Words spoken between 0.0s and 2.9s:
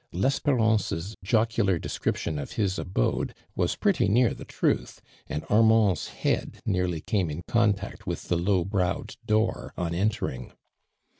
Lesperance' s jocular description of his